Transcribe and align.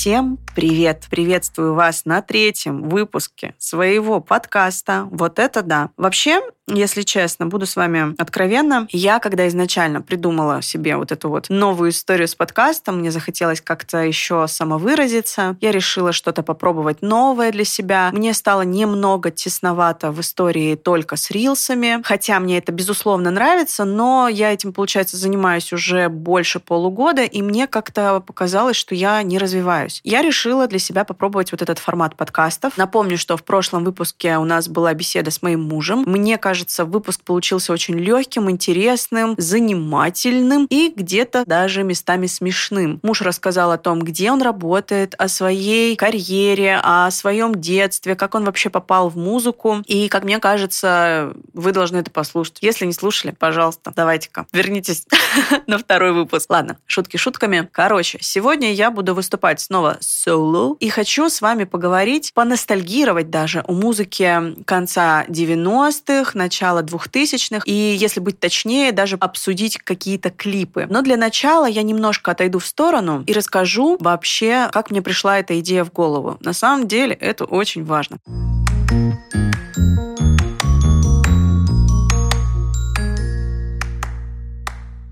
Всем 0.00 0.38
привет! 0.56 1.04
Приветствую 1.10 1.74
вас 1.74 2.06
на 2.06 2.22
третьем 2.22 2.88
выпуске 2.88 3.54
своего 3.58 4.22
подкаста 4.22 5.06
«Вот 5.10 5.38
это 5.38 5.60
да». 5.60 5.90
Вообще, 5.98 6.40
если 6.74 7.02
честно, 7.02 7.46
буду 7.46 7.66
с 7.66 7.76
вами 7.76 8.14
откровенна. 8.18 8.86
Я, 8.90 9.18
когда 9.18 9.46
изначально 9.48 10.02
придумала 10.02 10.62
себе 10.62 10.96
вот 10.96 11.12
эту 11.12 11.28
вот 11.28 11.48
новую 11.48 11.90
историю 11.90 12.28
с 12.28 12.34
подкастом, 12.34 12.98
мне 12.98 13.10
захотелось 13.10 13.60
как-то 13.60 13.98
еще 13.98 14.46
самовыразиться. 14.48 15.56
Я 15.60 15.72
решила 15.72 16.12
что-то 16.12 16.42
попробовать 16.42 17.02
новое 17.02 17.52
для 17.52 17.64
себя. 17.64 18.10
Мне 18.12 18.34
стало 18.34 18.62
немного 18.62 19.30
тесновато 19.30 20.12
в 20.12 20.20
истории 20.20 20.76
только 20.76 21.16
с 21.16 21.30
рилсами, 21.30 22.00
хотя 22.04 22.40
мне 22.40 22.58
это, 22.58 22.72
безусловно, 22.72 23.30
нравится, 23.30 23.84
но 23.84 24.28
я 24.28 24.52
этим, 24.52 24.72
получается, 24.72 25.16
занимаюсь 25.16 25.72
уже 25.72 26.08
больше 26.08 26.60
полугода, 26.60 27.22
и 27.22 27.42
мне 27.42 27.66
как-то 27.66 28.20
показалось, 28.20 28.76
что 28.76 28.94
я 28.94 29.22
не 29.22 29.38
развиваюсь. 29.38 30.00
Я 30.04 30.22
решила 30.22 30.66
для 30.66 30.78
себя 30.78 31.04
попробовать 31.04 31.52
вот 31.52 31.62
этот 31.62 31.78
формат 31.78 32.16
подкастов. 32.16 32.76
Напомню, 32.76 33.18
что 33.18 33.36
в 33.36 33.44
прошлом 33.44 33.84
выпуске 33.84 34.38
у 34.38 34.44
нас 34.44 34.68
была 34.68 34.94
беседа 34.94 35.30
с 35.30 35.42
моим 35.42 35.62
мужем. 35.62 36.04
Мне 36.06 36.38
кажется, 36.38 36.59
кажется, 36.60 36.84
выпуск 36.84 37.22
получился 37.24 37.72
очень 37.72 37.94
легким, 37.94 38.50
интересным, 38.50 39.34
занимательным 39.38 40.66
и 40.68 40.92
где-то 40.94 41.44
даже 41.46 41.84
местами 41.84 42.26
смешным. 42.26 43.00
Муж 43.02 43.22
рассказал 43.22 43.72
о 43.72 43.78
том, 43.78 44.00
где 44.02 44.30
он 44.30 44.42
работает, 44.42 45.14
о 45.16 45.28
своей 45.28 45.96
карьере, 45.96 46.78
о 46.82 47.10
своем 47.12 47.54
детстве, 47.54 48.14
как 48.14 48.34
он 48.34 48.44
вообще 48.44 48.68
попал 48.68 49.08
в 49.08 49.16
музыку. 49.16 49.82
И, 49.86 50.08
как 50.08 50.24
мне 50.24 50.38
кажется, 50.38 51.32
вы 51.54 51.72
должны 51.72 51.96
это 51.96 52.10
послушать. 52.10 52.58
Если 52.60 52.84
не 52.84 52.92
слушали, 52.92 53.30
пожалуйста, 53.30 53.90
давайте-ка 53.96 54.44
вернитесь 54.52 55.06
на 55.66 55.78
второй 55.78 56.12
выпуск. 56.12 56.50
Ладно, 56.50 56.76
шутки 56.84 57.16
шутками. 57.16 57.66
Короче, 57.72 58.18
сегодня 58.20 58.70
я 58.74 58.90
буду 58.90 59.14
выступать 59.14 59.60
снова 59.62 59.96
соло 60.00 60.76
и 60.78 60.90
хочу 60.90 61.30
с 61.30 61.40
вами 61.40 61.64
поговорить, 61.64 62.32
поностальгировать 62.34 63.30
даже 63.30 63.64
о 63.66 63.72
музыке 63.72 64.56
конца 64.66 65.24
90-х, 65.26 66.32
начала 66.50 66.82
2000-х, 66.82 67.62
и, 67.64 67.72
если 67.72 68.18
быть 68.18 68.40
точнее, 68.40 68.90
даже 68.90 69.16
обсудить 69.20 69.78
какие-то 69.78 70.30
клипы. 70.30 70.88
Но 70.90 71.00
для 71.02 71.16
начала 71.16 71.66
я 71.66 71.84
немножко 71.84 72.32
отойду 72.32 72.58
в 72.58 72.66
сторону 72.66 73.22
и 73.24 73.32
расскажу 73.32 73.96
вообще, 74.00 74.68
как 74.72 74.90
мне 74.90 75.00
пришла 75.00 75.38
эта 75.38 75.60
идея 75.60 75.84
в 75.84 75.92
голову. 75.92 76.38
На 76.40 76.52
самом 76.52 76.88
деле 76.88 77.14
это 77.14 77.44
очень 77.44 77.84
важно. 77.84 78.18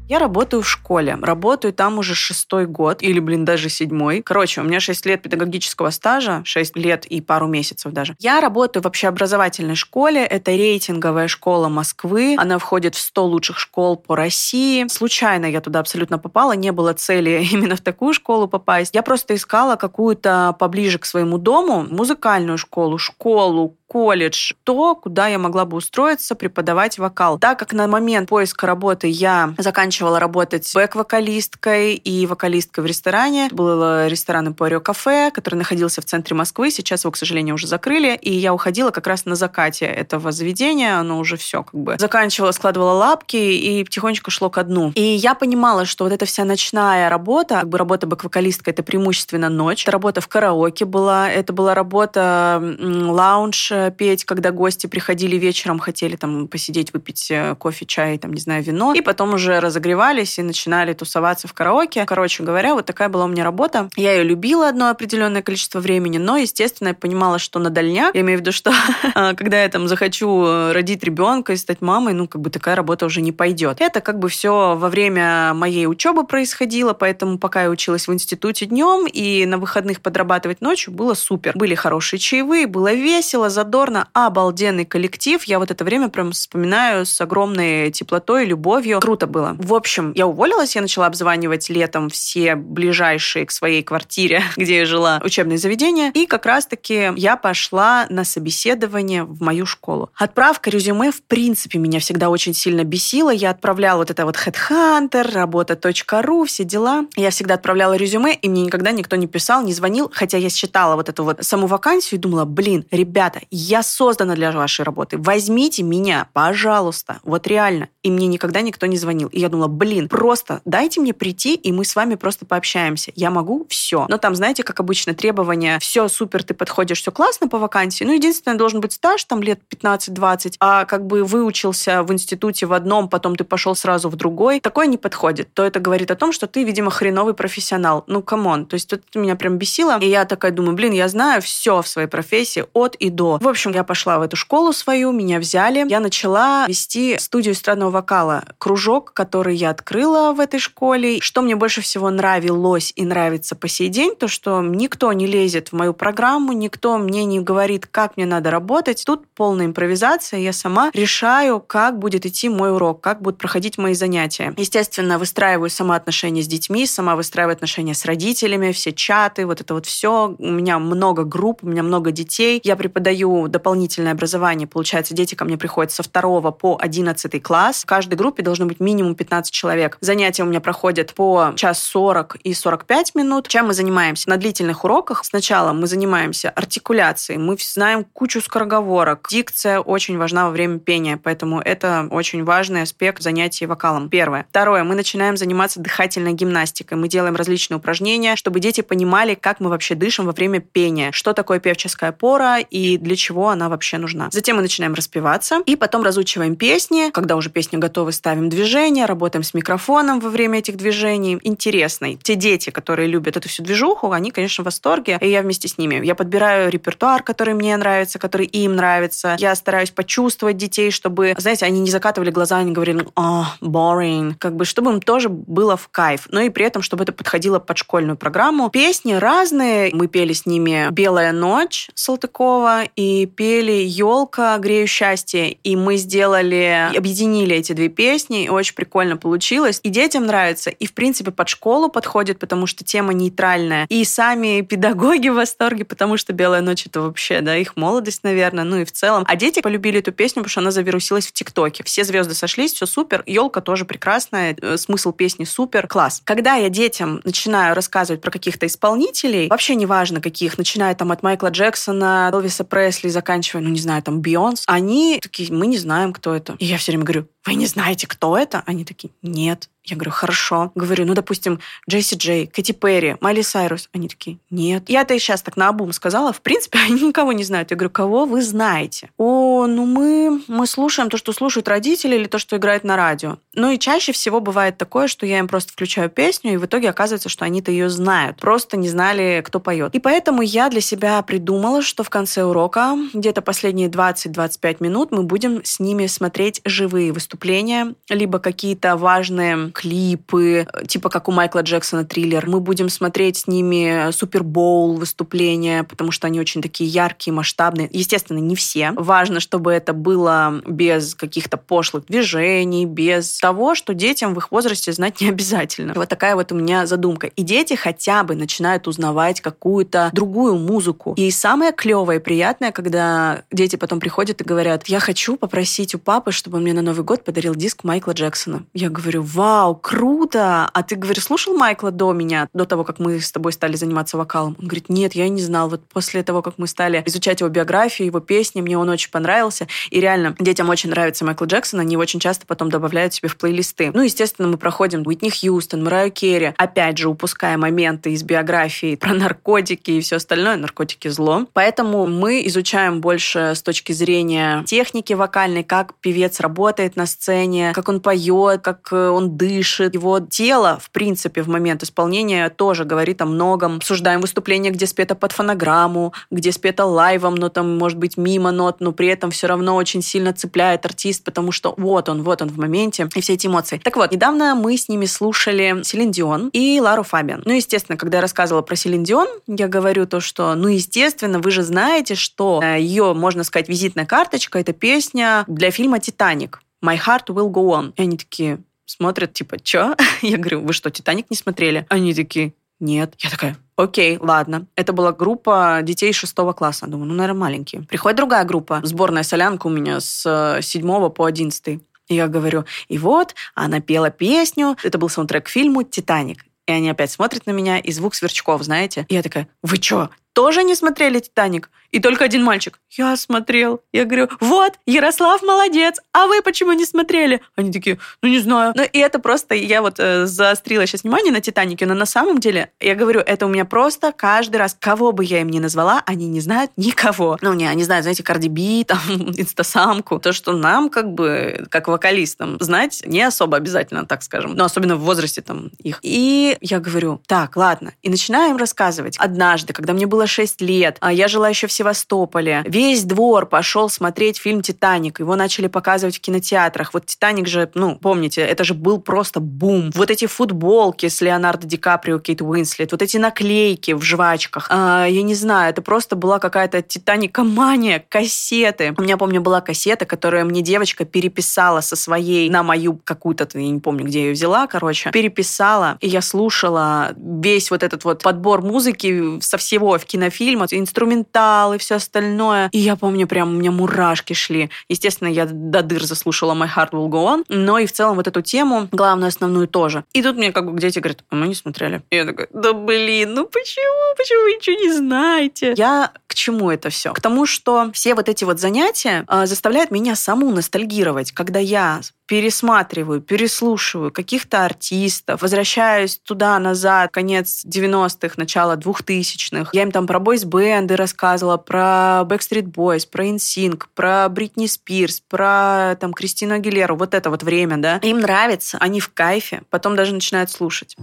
Я 0.09 0.19
работаю 0.19 0.63
в 0.63 0.69
школе. 0.69 1.19
Работаю 1.21 1.75
там 1.75 1.99
уже 1.99 2.15
шестой 2.15 2.65
год, 2.67 3.03
или, 3.03 3.21
блин, 3.21 3.45
даже 3.45 3.69
седьмой. 3.69 4.23
Короче, 4.23 4.63
у 4.63 4.65
меня 4.65 4.81
шесть 4.81 5.05
лет 5.05 5.21
педагогического 5.21 5.91
стажа, 5.91 6.41
шесть 6.45 6.77
лет 6.77 7.05
и 7.05 7.21
пару 7.21 7.47
месяцев 7.47 7.93
даже. 7.93 8.17
Я 8.19 8.41
работаю 8.41 8.83
в 8.83 8.87
общеобразовательной 8.87 9.75
школе. 9.75 10.25
Это 10.25 10.53
рейтинговая 10.53 11.29
школа 11.29 11.69
Москвы. 11.69 12.37
Она 12.39 12.59
входит 12.59 12.95
в 12.95 13.01
100 13.01 13.27
лучших 13.27 13.59
школ 13.59 13.97
по 13.97 14.17
России. 14.17 14.87
Случайно 14.89 15.45
я 15.45 15.61
туда 15.61 15.81
абсолютно 15.81 16.19
попала. 16.19 16.53
Не 16.53 16.73
было 16.73 16.95
цели 16.95 17.47
именно 17.53 17.77
в 17.77 17.81
такую 17.81 18.15
школу 18.15 18.49
попасть. 18.49 18.95
Я 18.95 19.03
просто 19.03 19.35
искала 19.35 19.77
какую-то 19.77 20.57
поближе 20.59 20.99
к 20.99 21.05
своему 21.05 21.37
дому 21.37 21.87
музыкальную 21.91 22.57
школу, 22.57 22.97
школу, 22.97 23.78
колледж, 23.89 24.53
то, 24.65 24.95
куда 24.95 25.27
я 25.27 25.39
могла 25.39 25.65
бы 25.65 25.77
устроиться, 25.79 26.35
преподавать 26.35 26.99
вокал. 26.99 27.39
Так 27.39 27.59
как 27.59 27.73
на 27.73 27.89
момент 27.89 28.29
поиска 28.29 28.67
работы 28.67 29.09
я 29.09 29.55
заканчивала 29.59 30.21
работать 30.21 30.71
бэк-вокалисткой 30.75 31.95
и 31.95 32.27
вокалисткой 32.27 32.85
в 32.85 32.87
ресторане. 32.87 33.49
Был 33.51 34.07
ресторан 34.07 34.49
Эмпорио 34.49 34.81
Кафе, 34.81 35.31
который 35.33 35.55
находился 35.55 36.03
в 36.03 36.05
центре 36.05 36.37
Москвы. 36.37 36.71
Сейчас 36.71 37.05
его, 37.05 37.13
к 37.13 37.17
сожалению, 37.17 37.55
уже 37.55 37.67
закрыли. 37.67 38.17
И 38.21 38.33
я 38.33 38.53
уходила 38.53 38.91
как 38.91 39.07
раз 39.07 39.25
на 39.25 39.35
закате 39.35 39.87
этого 39.87 40.33
заведения. 40.33 40.99
Оно 40.99 41.19
уже 41.19 41.37
все 41.39 41.63
как 41.63 41.75
бы 41.75 41.97
заканчивала, 41.99 42.53
складывала 42.53 42.93
лапки 42.93 43.37
и 43.37 43.85
потихонечку 43.85 44.31
шло 44.31 44.51
ко 44.51 44.65
дну. 44.65 44.93
И 44.95 45.03
я 45.03 45.35
понимала, 45.35 45.87
что 45.87 46.05
вот 46.05 46.13
эта 46.13 46.27
вся 46.27 46.45
ночная 46.45 47.09
работа, 47.09 47.61
как 47.61 47.69
бы 47.71 47.79
работа 47.79 48.07
бэк-вокалисткой, 48.07 48.75
это 48.75 48.83
преимущественно 48.83 49.49
ночь. 49.49 49.85
Это 49.85 49.93
работа 49.93 50.21
в 50.21 50.29
караоке 50.29 50.85
была, 50.85 51.31
это 51.31 51.55
была 51.55 51.75
работа 51.75 52.63
лаунж, 52.79 53.73
петь, 53.97 54.25
когда 54.25 54.51
гости 54.51 54.87
приходили 54.87 55.37
вечером, 55.37 55.79
хотели 55.79 56.17
там 56.17 56.49
посидеть, 56.49 56.93
выпить 56.93 57.31
э, 57.31 57.55
кофе, 57.59 57.87
чай, 57.87 58.19
там, 58.19 58.33
не 58.33 58.41
знаю, 58.41 58.63
вино, 58.63 58.95
и 58.95 59.01
потом 59.01 59.35
уже 59.35 59.61
разогревались 59.61 60.39
и 60.39 60.43
начинали 60.43 60.93
тусоваться 60.93 61.49
в 61.49 61.53
караоке. 61.53 62.05
Короче 62.05 62.43
говоря, 62.43 62.75
вот 62.75 62.87
такая 62.87 63.09
была 63.09 63.25
у 63.25 63.29
меня 63.29 63.45
работа. 63.45 63.89
Я 63.97 64.15
ее 64.15 64.25
любила 64.25 64.69
одно 64.69 64.91
определенное 64.91 65.43
количество 65.43 65.81
времени, 65.81 66.19
но, 66.19 66.37
естественно, 66.37 66.89
я 66.89 66.95
понимала, 66.95 67.39
что 67.39 67.59
на 67.59 67.71
дальняк, 67.71 68.15
я 68.15 68.21
имею 68.21 68.39
в 68.39 68.43
виду, 68.43 68.53
что 68.53 68.73
а, 69.15 69.35
когда 69.35 69.63
я 69.63 69.69
там 69.69 69.89
захочу 69.89 70.45
э, 70.45 70.73
родить 70.73 71.03
ребенка 71.05 71.53
и 71.53 71.57
стать 71.57 71.81
мамой, 71.81 72.15
ну, 72.15 72.29
как 72.29 72.41
бы 72.41 72.51
такая 72.51 72.77
работа 72.77 73.07
уже 73.07 73.21
не 73.21 73.33
пойдет. 73.33 73.81
Это 73.81 74.01
как 74.01 74.19
бы 74.19 74.29
все 74.29 74.77
во 74.77 74.89
время 74.89 75.55
моей 75.55 75.87
учебы 75.87 76.27
происходило, 76.27 76.93
поэтому 76.93 77.39
пока 77.39 77.65
я 77.65 77.71
училась 77.71 78.09
в 78.09 78.13
институте 78.13 78.67
днем 78.67 79.07
и 79.07 79.47
на 79.47 79.59
выходных 79.59 80.01
подрабатывать 80.01 80.61
ночью 80.61 80.93
было 80.93 81.15
супер. 81.15 81.53
Были 81.55 81.75
хорошие 81.75 82.19
чаевые, 82.19 82.67
было 82.67 82.93
весело, 82.93 83.51
задорно, 83.51 83.68
обалденный 84.13 84.85
коллектив. 84.85 85.43
Я 85.45 85.59
вот 85.59 85.71
это 85.71 85.85
время 85.85 86.09
прям 86.09 86.33
вспоминаю 86.33 87.07
с 87.07 87.21
огромной 87.21 87.91
теплотой 87.91 88.45
и 88.45 88.47
любовью. 88.47 89.01
Круто 89.01 89.27
было. 89.27 89.57
В 89.59 89.75
общем, 89.75 90.13
я 90.15 90.27
уволилась, 90.27 90.77
я 90.77 90.83
начала 90.83 91.07
обзванивать 91.07 91.69
летом 91.69 92.09
все 92.09 92.57
ближайшие 92.57 93.47
к 93.47 93.51
своей 93.51 93.83
квартире, 93.83 94.43
где 94.57 94.79
я 94.79 94.87
жила, 94.87 95.21
учебные 95.25 95.59
заведения. 95.59 96.11
И 96.13 96.27
как 96.27 96.47
раз-таки 96.47 97.13
я 97.17 97.37
пошла 97.37 98.07
на 98.11 98.25
собеседование 98.25 99.25
в 99.25 99.43
мою 99.43 99.67
школу. 99.67 100.11
Отправка 100.17 100.71
резюме, 100.71 101.11
в 101.11 101.23
принципе, 101.23 101.79
меня 101.79 102.01
всегда 102.01 102.31
очень 102.31 102.55
сильно 102.55 102.85
бесила. 102.85 103.31
Я 103.31 103.51
отправляла 103.51 103.99
вот 103.99 104.11
это 104.11 104.25
вот 104.25 104.37
Headhunter, 104.37 105.33
работа.ру, 105.33 106.45
все 106.45 106.65
дела. 106.65 107.07
Я 107.17 107.31
всегда 107.31 107.55
отправляла 107.55 107.95
резюме, 107.95 108.35
и 108.35 108.49
мне 108.49 108.63
никогда 108.63 108.93
никто 108.93 109.17
не 109.17 109.27
писал, 109.27 109.63
не 109.63 109.73
звонил, 109.73 110.11
хотя 110.13 110.39
я 110.39 110.51
считала 110.51 110.97
вот 110.97 111.09
эту 111.09 111.25
вот 111.25 111.45
саму 111.45 111.67
вакансию 111.67 112.19
и 112.19 112.23
думала, 112.23 112.45
блин, 112.45 112.85
ребята, 112.91 113.41
я 113.59 113.83
создана 113.83 114.35
для 114.35 114.53
вашей 114.53 114.85
работы. 114.85 115.19
Возьмите 115.19 115.83
меня, 115.83 116.29
пожалуйста. 116.33 117.19
Вот 117.25 117.47
реально. 117.47 117.89
И 118.09 118.11
мне 118.11 118.27
никогда 118.27 118.63
никто 118.63 118.87
не 118.87 118.97
звонил. 118.97 119.29
И 119.29 119.39
я 119.39 119.51
думала, 119.51 119.69
блин, 119.69 120.09
просто 120.09 120.63
дайте 120.65 120.99
мне 120.99 121.13
прийти, 121.13 121.55
и 121.55 121.73
мы 121.73 121.85
с 121.85 121.95
вами 121.95 122.15
просто 122.15 122.47
пообщаемся. 122.47 123.13
Я 123.15 123.31
могу 123.31 123.67
все. 123.69 124.07
Но 124.09 124.17
там, 124.17 124.35
знаете, 124.35 124.63
как 124.63 124.81
обычно, 124.81 125.13
требования, 125.13 125.79
все 125.79 126.09
супер, 126.09 126.43
ты 126.43 126.55
подходишь, 126.55 127.03
все 127.03 127.13
классно 127.13 127.49
по 127.49 127.59
вакансии. 127.59 128.05
Ну, 128.05 128.15
единственное, 128.15 128.57
должен 128.57 128.81
быть 128.81 128.95
стаж, 128.95 129.23
там 129.25 129.43
лет 129.43 129.61
15-20, 129.71 130.55
а 130.59 130.87
как 130.87 131.07
бы 131.07 131.23
выучился 131.23 132.03
в 132.03 132.11
институте 132.11 132.65
в 132.65 132.73
одном, 132.73 133.11
потом 133.11 133.37
ты 133.37 133.45
пошел 133.45 133.75
сразу 133.75 134.09
в 134.09 134.17
другой. 134.17 134.61
Такое 134.61 134.87
не 134.87 134.97
подходит. 134.97 135.53
То 135.53 135.65
это 135.65 135.79
говорит 135.79 136.11
о 136.11 136.17
том, 136.17 136.33
что 136.33 136.47
ты, 136.47 136.65
видимо, 136.65 136.91
хреновый 136.91 137.35
профессионал. 137.35 138.05
Ну, 138.07 138.23
come 138.23 138.47
on. 138.47 138.65
То 138.65 138.73
есть 138.73 138.91
это 138.91 139.19
меня 139.19 139.37
прям 139.37 139.59
бесило. 139.59 139.99
И 140.01 140.09
я 140.09 140.25
такая 140.25 140.51
думаю, 140.51 140.75
блин, 140.75 140.95
я 140.95 141.09
знаю 141.09 141.43
все 141.43 141.83
в 141.83 141.89
своей 141.89 142.09
профессии 142.09 142.65
от 142.73 142.95
и 142.95 143.11
до. 143.11 143.37
В 143.39 143.49
общем, 143.49 143.73
я 143.73 143.85
пошла 143.85 144.19
в 144.19 144.23
эту 144.23 144.37
школу 144.37 144.73
свою, 144.73 145.13
меня 145.13 145.39
взяли. 145.39 145.87
Я 145.87 146.01
начала 146.01 146.65
вести 146.67 147.19
студию 147.19 147.53
эстрадного 147.53 147.98
вокала. 147.99 148.45
Кружок, 148.59 149.13
который 149.13 149.57
я 149.57 149.71
открыла 149.71 150.33
в 150.33 150.39
этой 150.41 150.61
школе. 150.61 151.21
Что 151.21 151.43
мне 151.43 151.57
больше 151.57 151.81
всего 151.81 152.11
нравилось 152.11 152.93
и 152.95 153.05
нравится 153.05 153.57
по 153.57 153.67
сей 153.67 153.89
день, 153.89 154.15
то, 154.15 154.29
что 154.29 154.63
никто 154.63 155.13
не 155.13 155.27
лезет 155.27 155.69
в 155.69 155.73
мою 155.73 155.95
программу, 155.95 156.53
никто 156.53 156.97
мне 156.99 157.25
не 157.25 157.41
говорит, 157.41 157.87
как 157.87 158.17
мне 158.17 158.27
надо 158.27 158.51
работать. 158.51 159.03
Тут 159.05 159.27
полная 159.35 159.67
импровизация. 159.67 160.41
Я 160.41 160.53
сама 160.53 160.91
решаю, 160.95 161.61
как 161.61 161.99
будет 161.99 162.25
идти 162.25 162.49
мой 162.49 162.73
урок, 162.73 163.01
как 163.01 163.21
будут 163.21 163.39
проходить 163.39 163.79
мои 163.79 163.95
занятия. 163.95 164.55
Естественно, 164.57 165.19
выстраиваю 165.19 165.71
сама 165.71 165.97
отношения 165.97 166.43
с 166.43 166.47
детьми, 166.47 166.87
сама 166.87 167.17
выстраиваю 167.17 167.55
отношения 167.55 167.95
с 167.95 168.05
родителями, 168.05 168.71
все 168.73 168.93
чаты, 168.93 169.45
вот 169.45 169.61
это 169.61 169.75
вот 169.75 169.87
все. 169.87 170.37
У 170.39 170.51
меня 170.51 170.79
много 170.79 171.25
групп, 171.25 171.61
у 171.63 171.67
меня 171.67 171.83
много 171.83 172.13
детей. 172.13 172.61
Я 172.63 172.77
преподаю 172.77 173.49
дополнительное 173.49 174.13
образование. 174.13 174.69
Получается, 174.69 175.15
дети 175.15 175.35
ко 175.35 175.45
мне 175.45 175.57
приходят 175.57 175.91
со 175.91 176.03
2 176.03 176.53
по 176.53 176.79
11 176.81 177.43
класс. 177.43 177.78
В 177.83 177.87
каждой 177.87 178.15
группе 178.15 178.43
должно 178.43 178.67
быть 178.67 178.81
минимум 178.81 179.15
15 179.15 179.53
человек. 179.53 179.99
Занятия 180.01 180.43
у 180.43 180.47
меня 180.47 180.61
проходят 180.61 181.15
по 181.15 181.53
час 181.57 181.83
40 181.83 182.37
и 182.43 182.55
45 182.55 183.15
минут. 183.15 183.49
Чем 183.49 183.67
мы 183.69 183.75
занимаемся? 183.75 184.29
На 184.29 184.37
длительных 184.37 184.85
уроках 184.85 185.25
сначала 185.25 185.73
мы 185.73 185.87
занимаемся 185.87 186.51
артикуляцией. 186.51 187.39
Мы 187.39 187.57
знаем 187.61 188.05
кучу 188.05 188.41
скороговорок. 188.41 189.27
Дикция 189.31 189.81
очень 189.81 190.19
важна 190.19 190.47
во 190.47 190.51
время 190.51 190.79
пения, 190.79 191.17
поэтому 191.17 191.61
это 191.61 192.09
очень 192.11 192.45
важный 192.45 192.83
аспект 192.83 193.23
занятий 193.23 193.67
вокалом. 193.67 194.09
Первое. 194.09 194.47
Второе. 194.51 194.85
Мы 194.85 194.95
начинаем 194.95 195.37
заниматься 195.37 195.81
дыхательной 195.81 196.33
гимнастикой. 196.33 196.99
Мы 196.99 197.09
делаем 197.09 197.37
различные 197.37 197.79
упражнения, 197.79 198.37
чтобы 198.37 198.61
дети 198.61 198.81
понимали, 198.81 199.35
как 199.35 199.61
мы 199.61 199.71
вообще 199.71 199.95
дышим 199.95 200.27
во 200.27 200.33
время 200.33 200.61
пения, 200.61 201.13
что 201.13 201.33
такое 201.33 201.61
певческая 201.61 202.13
пора 202.13 202.59
и 202.59 202.97
для 202.97 203.17
чего 203.17 203.49
она 203.49 203.69
вообще 203.69 203.99
нужна. 203.99 204.29
Затем 204.31 204.57
мы 204.57 204.63
начинаем 204.63 204.95
распеваться, 204.95 205.61
и 205.67 205.77
потом 205.77 206.03
разучиваем 206.03 206.57
песни. 206.57 207.11
Когда 207.11 207.37
уже 207.37 207.51
песни 207.51 207.68
песню 207.69 207.81
готовы, 207.81 208.13
ставим 208.13 208.49
движение, 208.49 209.05
работаем 209.05 209.43
с 209.43 209.53
микрофоном 209.53 210.21
во 210.21 210.31
время 210.31 210.61
этих 210.61 210.77
движений. 210.77 211.39
Интересный. 211.43 212.19
Те 212.23 212.35
дети, 212.35 212.71
которые 212.71 213.09
любят 213.09 213.37
эту 213.37 213.49
всю 213.51 213.63
движуху, 213.63 214.11
они, 214.13 214.31
конечно, 214.31 214.63
в 214.63 214.65
восторге, 214.65 215.19
и 215.21 215.29
я 215.29 215.43
вместе 215.43 215.69
с 215.69 215.77
ними. 215.77 216.01
Я 216.03 216.15
подбираю 216.15 216.71
репертуар, 216.71 217.23
который 217.23 217.53
мне 217.53 217.77
нравится, 217.77 218.19
который 218.19 218.47
им 218.47 218.77
нравится. 218.77 219.37
Я 219.39 219.55
стараюсь 219.55 219.91
почувствовать 219.91 220.57
детей, 220.57 220.91
чтобы, 220.91 221.35
знаете, 221.37 221.67
они 221.67 221.81
не 221.81 221.91
закатывали 221.91 222.31
глаза, 222.31 222.57
они 222.57 222.73
говорили, 222.73 223.07
oh, 223.17 223.45
boring, 223.61 224.35
как 224.39 224.57
бы, 224.57 224.65
чтобы 224.65 224.93
им 224.93 225.03
тоже 225.03 225.29
было 225.29 225.77
в 225.77 225.89
кайф. 225.89 226.27
Но 226.31 226.41
и 226.41 226.49
при 226.49 226.65
этом, 226.65 226.81
чтобы 226.81 227.03
это 227.03 227.13
подходило 227.13 227.59
под 227.59 227.77
школьную 227.77 228.17
программу. 228.17 228.71
Песни 228.71 229.13
разные. 229.13 229.91
Мы 229.93 230.07
пели 230.07 230.33
с 230.33 230.47
ними 230.47 230.89
«Белая 230.91 231.33
ночь» 231.33 231.91
Салтыкова 231.95 232.85
и 232.97 233.27
пели 233.27 233.85
«Елка, 233.85 234.57
грею 234.57 234.87
счастье». 234.87 235.53
И 235.53 235.77
мы 235.77 235.97
сделали, 235.97 236.97
объединили 236.97 237.58
эти 237.59 237.73
две 237.73 237.89
песни, 237.89 238.45
и 238.45 238.49
очень 238.49 238.75
прикольно 238.75 239.17
получилось. 239.17 239.81
И 239.83 239.89
детям 239.89 240.27
нравится, 240.27 240.71
и, 240.71 240.87
в 240.87 240.93
принципе, 240.93 241.31
под 241.31 241.49
школу 241.49 241.89
подходит, 241.89 242.39
потому 242.39 242.67
что 242.67 242.85
тема 242.85 243.13
нейтральная. 243.13 243.87
И 243.89 244.05
сами 244.05 244.63
педагоги 244.63 245.29
в 245.29 245.35
восторге, 245.35 245.85
потому 245.85 246.17
что 246.17 246.33
«Белая 246.33 246.63
ночь»— 246.63 246.87
это 246.87 247.01
вообще, 247.01 247.41
да, 247.41 247.57
их 247.57 247.77
молодость, 247.77 248.25
наверное, 248.25 248.65
ну 248.65 248.79
и 248.79 248.85
в 248.85 248.93
целом. 248.93 249.25
А 249.27 249.37
дети 249.37 249.61
полюбили 249.61 249.99
эту 249.99 250.13
песню, 250.13 250.43
потому 250.43 250.51
что 250.51 250.61
она 250.61 250.71
завирусилась 250.71 251.27
в 251.27 251.33
ТикТоке. 251.33 251.85
Все 251.85 252.05
звезды 252.05 252.35
сошлись, 252.35 252.73
все 252.73 252.87
супер. 252.87 253.23
Елка 253.27 253.61
тоже 253.61 253.85
прекрасная, 253.85 254.57
э, 254.61 254.77
смысл 254.77 255.13
песни 255.13 255.45
супер, 255.45 255.87
класс. 255.87 256.23
Когда 256.25 256.55
я 256.55 256.69
детям 256.69 257.21
начинаю 257.25 257.75
рассказывать 257.75 258.21
про 258.21 258.31
каких-то 258.31 258.67
исполнителей, 258.67 259.49
вообще 259.49 259.75
неважно 259.75 260.21
каких, 260.21 260.59
начиная 260.59 260.95
там 260.95 261.13
от 261.13 261.23
Майкла 261.23 261.49
Джексона, 261.49 262.31
Элвиса 262.33 262.65
Пресли, 262.65 263.09
заканчивая, 263.09 263.63
ну 263.63 263.71
не 263.71 263.81
знаю, 263.81 264.03
там 264.03 264.21
Бионс, 264.21 264.65
они 264.67 265.19
такие, 265.23 265.53
мы 265.53 265.67
не 265.67 265.79
знаем, 265.79 266.13
кто 266.13 266.35
это. 266.35 266.57
И 266.59 266.65
я 266.65 266.79
все 266.79 266.93
время 266.93 267.05
говорю, 267.05 267.29
вы 267.49 267.55
не 267.55 267.67
знаете, 267.67 268.07
кто 268.07 268.37
это? 268.37 268.63
Они 268.67 268.85
такие, 268.85 269.13
нет. 269.23 269.69
Я 269.89 269.97
говорю, 269.97 270.11
хорошо. 270.11 270.71
Говорю, 270.75 271.07
ну, 271.07 271.15
допустим, 271.15 271.61
Джесси 271.89 272.17
Джей, 272.17 272.47
Кэти 272.47 272.73
Перри, 272.73 273.17
Майли 273.21 273.41
Сайрус. 273.41 273.89
Они 273.95 274.07
такие, 274.07 274.39
нет. 274.51 274.85
Я-то 274.89 275.15
и 275.15 275.19
сейчас 275.19 275.41
так 275.41 275.57
на 275.57 275.69
обум 275.69 275.93
сказала. 275.93 276.33
В 276.33 276.43
принципе, 276.43 276.79
они 276.87 277.09
никого 277.09 277.33
не 277.33 277.43
знают. 277.43 277.71
Я 277.71 277.77
говорю, 277.77 277.91
кого 277.91 278.27
вы 278.27 278.43
знаете? 278.43 279.11
О, 279.17 279.67
ну 279.67 279.87
мы, 279.87 280.43
мы 280.47 280.67
слушаем 280.67 281.09
то, 281.09 281.17
что 281.17 281.33
слушают 281.33 281.69
родители 281.69 282.17
или 282.17 282.27
то, 282.27 282.39
что 282.39 282.57
играет 282.57 282.85
на 282.85 282.97
радио. 282.97 283.39
Ну 283.55 283.71
и 283.71 283.79
чаще 283.79 284.13
всего 284.13 284.41
бывает 284.41 284.77
такое, 284.77 285.09
что 285.09 285.25
я 285.25 285.39
им 285.39 285.49
просто 285.49 285.73
включаю 285.73 286.11
песню, 286.11 286.55
и 286.55 286.57
в 286.59 286.67
итоге 286.67 286.91
оказывается, 286.91 287.29
что 287.29 287.45
они-то 287.45 287.71
ее 287.71 287.89
знают. 287.89 288.37
Просто 288.37 288.77
не 288.77 288.89
знали, 288.89 289.43
кто 289.45 289.59
поет. 289.59 289.95
И 289.95 290.01
поэтому 290.01 290.43
я 290.43 290.69
для 290.69 290.81
себя 290.81 291.21
придумала, 291.23 291.83
что 291.83 292.05
в 292.05 292.11
конце 292.11 292.45
урока, 292.45 292.97
где-то 293.15 293.41
последние 293.41 293.89
20-25 293.89 294.77
минут, 294.81 295.13
мы 295.13 295.23
будем 295.23 295.65
с 295.65 295.81
ними 295.81 296.07
смотреть 296.07 296.61
живые 296.65 297.13
выступления, 297.13 297.95
либо 298.09 298.39
какие-то 298.39 298.97
важные 298.97 299.71
клипы, 299.79 300.67
типа 300.89 301.09
как 301.09 301.29
у 301.29 301.33
Майкла 301.33 301.61
Джексона 301.61 302.05
триллер. 302.05 302.49
Мы 302.49 302.59
будем 302.59 302.89
смотреть 302.89 303.37
с 303.37 303.47
ними 303.47 304.11
Супербоул 304.11 304.97
выступления, 304.97 305.85
потому 305.85 306.11
что 306.11 306.27
они 306.27 306.41
очень 306.41 306.61
такие 306.63 306.91
яркие, 306.91 307.33
масштабные. 307.33 307.89
Естественно, 307.93 308.39
не 308.39 308.57
все. 308.57 308.91
Важно, 308.97 309.39
чтобы 309.39 309.71
это 309.71 309.93
было 309.93 310.61
без 310.67 311.15
каких-то 311.15 311.57
пошлых 311.57 312.07
движений, 312.07 312.87
без 312.87 313.39
того, 313.39 313.77
что 313.77 313.95
детям 313.95 314.35
в 314.35 314.39
их 314.39 314.51
возрасте 314.51 314.93
знать 314.93 315.21
не 315.21 315.29
обязательно. 315.29 315.93
Вот 315.95 316.09
такая 316.09 316.35
вот 316.35 316.51
у 316.51 316.57
меня 316.57 316.87
задумка. 316.87 317.29
И 317.29 317.43
дети 317.43 317.75
хотя 317.75 318.25
бы 318.25 318.35
начинают 318.35 318.89
узнавать 318.89 319.41
какую-то 319.41 320.11
другую 320.13 320.57
музыку. 320.57 321.15
И 321.17 321.31
самое 321.31 321.73
клевое 321.73 322.19
и 322.19 322.23
приятное, 322.23 322.73
когда 322.73 323.43
дети 323.53 323.77
потом 323.77 324.01
приходят 324.01 324.41
и 324.41 324.45
говорят, 324.45 324.89
я 324.89 324.99
хочу 324.99 325.37
попросить 325.37 325.95
у 325.95 326.01
папы, 326.01 326.33
чтобы 326.33 326.57
он 326.57 326.65
мне 326.65 326.73
на 326.73 326.83
Новый 326.83 327.05
год 327.05 327.23
подарил 327.23 327.55
диск 327.55 327.85
Майкла 327.85 328.11
Джексона. 328.11 328.65
Я 328.75 328.91
говорю, 328.91 329.23
вау, 329.23 329.68
вау, 329.69 329.77
круто! 329.77 330.69
А 330.73 330.83
ты, 330.83 330.97
говоришь, 330.97 331.25
слушал 331.25 331.55
Майкла 331.55 331.91
до 331.91 332.13
меня, 332.13 332.49
до 332.53 332.65
того, 332.65 332.85
как 332.85 332.99
мы 332.99 333.21
с 333.21 333.31
тобой 333.31 333.53
стали 333.53 333.77
заниматься 333.77 334.17
вокалом? 334.17 334.57
Он 334.59 334.67
говорит, 334.67 334.89
нет, 334.89 335.15
я 335.15 335.29
не 335.29 335.43
знал. 335.43 335.69
Вот 335.69 335.83
после 335.93 336.23
того, 336.23 336.43
как 336.43 336.55
мы 336.59 336.67
стали 336.67 337.03
изучать 337.07 337.41
его 337.41 337.51
биографию, 337.51 338.07
его 338.07 338.21
песни, 338.21 338.61
мне 338.61 338.79
он 338.79 338.89
очень 338.89 339.11
понравился. 339.11 339.67
И 339.91 340.01
реально, 340.01 340.35
детям 340.39 340.69
очень 340.69 340.91
нравится 340.91 341.25
Майкл 341.25 341.45
Джексон, 341.45 341.81
они 341.81 341.97
очень 341.97 342.21
часто 342.21 342.47
потом 342.47 342.71
добавляют 342.71 343.15
себе 343.15 343.29
в 343.29 343.37
плейлисты. 343.37 343.91
Ну, 343.93 344.03
естественно, 344.03 344.49
мы 344.49 344.57
проходим 344.57 345.03
Уитни 345.07 345.31
Хьюстон, 345.31 345.85
Мэрайю 345.85 346.11
Керри, 346.11 346.55
опять 346.57 346.99
же, 346.99 347.09
упуская 347.09 347.57
моменты 347.59 348.13
из 348.13 348.23
биографии 348.23 348.97
про 348.97 349.13
наркотики 349.15 349.93
и 349.93 350.01
все 350.01 350.17
остальное. 350.17 350.57
Наркотики 350.57 351.09
зло. 351.09 351.47
Поэтому 351.53 352.07
мы 352.07 352.47
изучаем 352.47 353.01
больше 353.01 353.55
с 353.55 353.63
точки 353.63 353.93
зрения 353.93 354.63
техники 354.65 355.13
вокальной, 355.13 355.65
как 355.65 355.95
певец 355.95 356.41
работает 356.41 356.97
на 356.97 357.07
сцене, 357.07 357.73
как 357.75 357.89
он 357.89 358.01
поет, 358.01 358.63
как 358.63 358.89
э, 358.93 359.09
он 359.09 359.37
дышит, 359.37 359.48
дышит, 359.49 359.95
его 359.95 360.21
тело, 360.21 360.79
в 360.81 360.91
принципе, 360.91 361.43
в 361.43 361.49
момент 361.49 361.83
исполнения 361.83 362.51
тоже 362.51 362.85
говорит 362.85 363.23
о 363.23 363.27
многом. 363.27 363.77
Обсуждаем 363.77 364.21
выступление, 364.21 364.73
где 364.73 364.87
спето 364.87 365.15
под 365.15 365.33
фонограмму, 365.33 366.13
где 366.31 366.53
спето 366.53 366.85
лайвом, 366.85 367.35
но 367.35 367.49
там, 367.49 367.79
может 367.79 367.99
быть, 367.99 368.17
мимо 368.17 368.51
нот, 368.51 368.77
но 368.81 368.93
при 368.93 369.09
этом 369.09 369.31
все 369.31 369.47
равно 369.47 369.77
очень 369.77 370.03
сильно 370.03 370.33
цепляет 370.33 370.85
артист, 370.85 371.25
потому 371.25 371.53
что 371.53 371.75
вот 371.77 372.09
он, 372.09 372.23
вот 372.23 372.43
он 372.43 372.49
в 372.49 372.59
моменте, 372.59 373.09
и 373.15 373.21
все 373.21 373.35
эти 373.35 373.47
эмоции. 373.47 373.81
Так 373.83 373.97
вот, 373.97 374.13
недавно 374.13 374.55
мы 374.55 374.77
с 374.77 374.89
ними 374.89 375.07
слушали 375.07 375.81
Селин 375.83 376.11
Дион 376.11 376.51
и 376.53 376.81
Лару 376.81 377.03
Фабиан. 377.03 377.43
Ну, 377.45 377.53
естественно, 377.53 377.97
когда 377.97 378.19
я 378.19 378.23
рассказывала 378.23 378.63
про 378.63 378.77
Селин 378.77 379.05
Дион, 379.05 379.29
я 379.47 379.69
говорю 379.69 380.07
то, 380.07 380.21
что, 380.21 380.55
ну, 380.55 380.69
естественно, 380.69 381.39
вы 381.39 381.51
же 381.51 381.63
знаете, 381.63 382.15
что 382.15 382.61
э, 382.63 382.81
ее, 382.81 383.15
можно 383.15 383.45
сказать, 383.45 383.69
визитная 383.69 384.07
карточка— 384.07 384.59
это 384.61 384.73
песня 384.73 385.45
для 385.47 385.71
фильма 385.71 385.99
«Титаник». 385.99 386.61
My 386.85 386.97
Heart 386.97 387.27
Will 387.29 387.51
Go 387.51 387.71
On. 387.77 387.93
И 387.97 388.03
они 388.03 388.17
такие, 388.17 388.61
смотрят, 388.89 389.33
типа, 389.33 389.61
чё? 389.61 389.95
Я 390.23 390.39
говорю, 390.39 390.63
вы 390.63 390.73
что, 390.73 390.91
«Титаник» 390.91 391.27
не 391.31 391.37
смотрели? 391.37 391.87
Они 391.89 392.15
такие, 392.15 392.55
нет. 392.81 393.15
Я 393.19 393.31
такая, 393.31 393.57
окей, 393.77 394.19
ладно. 394.21 394.67
Это 394.77 394.93
была 394.93 395.13
группа 395.13 395.81
детей 395.83 396.13
шестого 396.13 396.53
класса. 396.53 396.87
Думаю, 396.87 397.09
ну, 397.09 397.15
наверное, 397.15 397.41
маленькие. 397.41 397.83
Приходит 397.83 398.17
другая 398.17 398.45
группа, 398.45 398.81
сборная 398.85 399.23
солянка 399.23 399.67
у 399.67 399.71
меня 399.71 400.01
с 400.01 400.25
э, 400.27 400.63
седьмого 400.63 401.09
по 401.09 401.25
одиннадцатый. 401.25 401.81
Я 402.09 402.27
говорю, 402.27 402.65
и 402.89 402.97
вот, 402.97 403.35
она 403.55 403.81
пела 403.81 404.11
песню, 404.11 404.77
это 404.83 404.97
был 404.97 405.11
саундтрек 405.11 405.45
к 405.45 405.49
фильму 405.49 405.83
«Титаник». 405.83 406.45
И 406.67 406.73
они 406.73 406.89
опять 406.89 407.11
смотрят 407.11 407.47
на 407.47 407.51
меня, 407.51 407.79
и 407.79 407.93
звук 407.93 408.15
сверчков, 408.15 408.63
знаете. 408.63 409.07
И 409.09 409.15
я 409.15 409.23
такая, 409.23 409.49
вы 409.63 409.79
чё, 409.79 410.11
тоже 410.39 410.63
не 410.63 410.77
смотрели 410.77 411.19
«Титаник»? 411.19 411.69
И 411.91 412.01
только 412.01 412.25
один 412.25 412.45
мальчик. 412.45 412.79
Я 412.91 413.17
смотрел. 413.17 413.81
Я 413.93 414.05
говорю, 414.05 414.29
вот, 414.41 414.75
Ярослав 414.87 415.43
молодец, 415.43 416.01
а 416.13 416.27
вы 416.27 416.43
почему 416.43 416.73
не 416.73 416.85
смотрели? 416.85 417.41
Они 417.57 417.73
такие, 417.73 417.99
ну 418.23 418.29
не 418.29 418.39
знаю. 418.39 418.73
Ну 418.77 418.83
и 418.83 418.99
это 418.99 419.19
просто, 419.19 419.55
я 419.55 419.81
вот 419.81 419.95
э, 419.99 420.27
заострила 420.27 420.87
сейчас 420.87 421.03
внимание 421.03 421.33
на 421.33 421.41
«Титанике», 421.41 421.87
но 421.87 421.95
на 421.95 422.07
самом 422.07 422.39
деле, 422.39 422.71
я 422.79 422.95
говорю, 422.95 423.21
это 423.21 423.47
у 423.47 423.49
меня 423.49 423.65
просто 423.65 424.13
каждый 424.13 424.57
раз, 424.57 424.77
кого 424.79 425.13
бы 425.13 425.25
я 425.25 425.41
им 425.41 425.49
ни 425.49 425.59
назвала, 425.59 426.03
они 426.07 426.29
не 426.29 426.41
знают 426.41 426.71
никого. 426.77 427.39
Ну 427.41 427.55
не, 427.55 427.67
они 427.67 427.83
знают, 427.85 428.05
знаете, 428.05 428.23
Карди 428.23 428.49
Би, 428.49 428.85
там, 428.89 428.99
Инстасамку. 429.09 430.19
То, 430.19 430.33
что 430.33 430.53
нам, 430.53 430.91
как 430.91 431.13
бы, 431.13 431.67
как 431.71 431.89
вокалистам, 431.89 432.59
знать 432.61 433.03
не 433.07 433.23
особо 433.23 433.57
обязательно, 433.57 434.05
так 434.05 434.23
скажем. 434.23 434.55
Но 434.55 434.65
особенно 434.65 434.97
в 434.97 435.01
возрасте 435.01 435.41
там 435.41 435.71
их. 435.83 436.01
И 436.03 436.59
я 436.61 436.81
говорю, 436.81 437.23
так, 437.27 437.57
ладно. 437.57 437.95
И 438.03 438.11
начинаю 438.11 438.51
им 438.51 438.57
рассказывать. 438.57 439.17
Однажды, 439.19 439.73
когда 439.73 439.95
мне 439.95 440.07
было 440.07 440.28
6 440.29 440.61
лет, 440.61 440.97
а 441.01 441.13
я 441.13 441.29
жила 441.29 441.49
еще 441.49 441.67
в 441.67 441.73
Севастополе. 441.73 442.63
Весь 442.67 443.05
двор 443.05 443.47
пошел 443.47 443.89
смотреть 443.89 444.39
фильм 444.39 444.63
«Титаник». 444.63 445.21
Его 445.21 445.35
начали 445.37 445.67
показывать 445.67 446.19
в 446.19 446.21
кинотеатрах. 446.21 446.95
Вот 446.95 447.07
«Титаник» 447.07 447.49
же, 447.49 447.71
ну, 447.75 447.97
помните, 447.97 448.43
это 448.43 448.65
же 448.65 448.75
был 448.75 449.01
просто 449.01 449.41
бум. 449.41 449.91
Вот 449.95 450.11
эти 450.11 450.27
футболки 450.27 451.09
с 451.09 451.21
Леонардо 451.21 451.67
Ди 451.67 451.77
Каприо, 451.77 452.19
Кейт 452.19 452.43
Уинслет, 452.43 452.93
вот 452.93 453.03
эти 453.03 453.17
наклейки 453.17 453.93
в 453.93 454.03
жвачках. 454.03 454.69
А, 454.71 455.07
я 455.07 455.23
не 455.23 455.35
знаю, 455.35 455.71
это 455.71 455.83
просто 455.83 456.17
была 456.17 456.39
какая-то 456.39 456.83
«Титаникомания», 456.83 458.05
кассеты. 458.09 458.95
У 458.97 459.03
меня, 459.03 459.17
помню, 459.17 459.41
была 459.41 459.61
кассета, 459.61 460.05
которую 460.07 460.47
мне 460.47 460.63
девочка 460.63 461.05
переписала 461.05 461.81
со 461.81 461.97
своей 461.97 462.51
на 462.51 462.63
мою 462.63 463.01
какую-то, 463.03 463.49
я 463.55 463.69
не 463.69 463.81
помню, 463.81 464.05
где 464.05 464.21
я 464.21 464.25
ее 464.27 464.33
взяла, 464.33 464.67
короче, 464.67 465.11
переписала, 465.11 465.97
и 466.01 466.09
я 466.09 466.21
слушала 466.21 467.15
весь 467.17 467.71
вот 467.71 467.83
этот 467.83 468.05
вот 468.05 468.23
подбор 468.23 468.63
музыки 468.63 469.41
со 469.41 469.57
всего 469.57 469.99
в 469.99 470.05
кинофильма, 470.19 470.67
инструментал, 470.71 471.75
и 471.75 471.79
все 471.79 471.97
остальное. 471.97 472.69
И 472.73 472.79
я 472.79 472.97
помню, 472.97 473.27
прям 473.27 473.51
у 473.51 473.59
меня 473.59 473.71
мурашки 473.71 474.33
шли. 474.33 474.71
Естественно, 474.89 475.29
я 475.29 475.47
до 475.47 475.83
дыр 475.83 476.03
заслушала 476.03 476.55
My 476.55 476.69
Heart 476.69 476.91
Will 476.91 477.09
Go 477.09 477.27
On, 477.27 477.45
но 477.49 477.79
и 477.79 477.87
в 477.87 477.93
целом 477.93 478.17
вот 478.17 478.27
эту 478.27 478.43
тему, 478.43 478.89
главную, 478.91 479.29
основную 479.29 479.69
тоже. 479.69 480.05
И 480.13 480.23
тут 480.23 480.37
мне 480.37 480.53
как 480.53 480.71
бы 480.71 480.79
дети 480.79 480.99
говорят, 480.99 481.25
а 481.31 481.37
мы 481.37 481.49
не 481.49 481.55
смотрели. 481.55 482.03
И 482.11 482.17
я 482.17 482.25
такая, 482.25 482.49
да 482.53 482.73
блин, 482.73 483.35
ну 483.35 483.47
почему? 483.47 484.17
Почему 484.17 484.43
вы 484.43 484.53
ничего 484.55 484.77
не 484.77 484.93
знаете? 484.93 485.75
Я 485.77 486.13
чему 486.39 486.71
это 486.71 486.89
все? 486.89 487.13
К 487.13 487.21
тому, 487.21 487.45
что 487.47 487.91
все 487.93 488.15
вот 488.15 488.29
эти 488.29 488.45
вот 488.45 488.61
занятия 488.61 489.25
э, 489.29 489.47
заставляют 489.47 489.91
меня 489.91 490.15
саму 490.15 490.51
ностальгировать, 490.51 491.33
когда 491.33 491.59
я 491.59 492.01
пересматриваю, 492.27 493.21
переслушиваю 493.21 494.13
каких-то 494.13 494.65
артистов, 494.65 495.43
возвращаюсь 495.43 496.19
туда-назад, 496.19 497.11
конец 497.11 497.65
90-х, 497.65 498.35
начало 498.37 498.77
2000-х. 498.77 499.71
Я 499.73 499.83
им 499.83 499.91
там 499.91 500.07
про 500.07 500.21
бойс-бенды 500.21 500.95
рассказывала, 500.95 501.57
про 501.57 502.23
Backstreet 502.29 502.71
Boys, 502.71 503.09
про 503.11 503.27
InSync, 503.27 503.83
про 503.95 504.29
Бритни 504.29 504.67
Спирс, 504.67 505.21
про 505.29 505.97
там 505.99 506.13
Кристину 506.13 506.55
Агилеру. 506.55 506.97
Вот 506.97 507.15
это 507.15 507.31
вот 507.31 507.43
время, 507.43 507.79
да. 507.79 507.97
Им 508.03 508.21
нравится, 508.21 508.79
они 508.79 509.01
в 509.01 509.09
кайфе, 509.13 509.63
потом 509.71 509.97
даже 509.97 510.15
начинают 510.15 510.51
слушать. 510.51 510.97